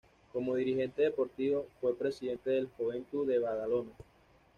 Como 0.33 0.55
dirigente 0.55 1.03
deportivo, 1.03 1.67
fue 1.79 1.95
presidente 1.95 2.49
del 2.49 2.69
Joventut 2.75 3.27
de 3.27 3.37
Badalona. 3.37 3.91